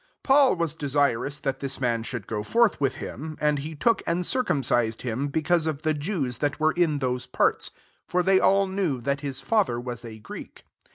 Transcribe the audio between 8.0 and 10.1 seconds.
for they all knew that his father was